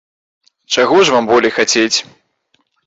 [0.75, 1.99] Чаго ж вам болей хацець?